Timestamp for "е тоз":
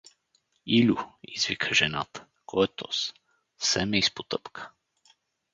2.65-3.13